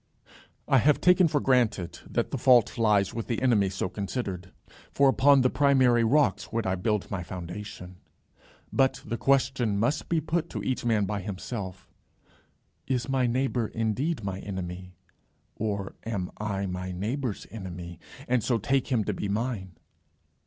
I 0.67 0.79
have 0.79 0.99
taken 0.99 1.27
for 1.27 1.39
granted 1.39 1.99
that 2.09 2.31
the 2.31 2.39
fault 2.39 2.75
lies 2.75 3.13
with 3.13 3.27
the 3.27 3.39
enemy 3.39 3.69
so 3.69 3.87
considered, 3.87 4.51
for 4.91 5.07
upon 5.07 5.41
the 5.41 5.49
primary 5.51 6.03
rocks 6.03 6.51
would 6.51 6.65
I 6.65 6.73
build 6.73 7.11
my 7.11 7.21
foundation. 7.21 7.97
But 8.73 9.03
the 9.05 9.19
question 9.19 9.77
must 9.77 10.09
be 10.09 10.19
put 10.19 10.49
to 10.49 10.63
each 10.63 10.83
man 10.83 11.05
by 11.05 11.21
himself, 11.21 11.87
"Is 12.87 13.09
my 13.09 13.27
neighbour 13.27 13.67
indeed 13.67 14.23
my 14.23 14.39
enemy, 14.39 14.95
or 15.55 15.93
am 16.03 16.31
I 16.39 16.65
my 16.65 16.91
neighbour's 16.91 17.45
enemy, 17.51 17.99
and 18.27 18.43
so 18.43 18.57
take 18.57 18.87
him 18.87 19.03
to 19.03 19.13
be 19.13 19.29
mine? 19.29 19.77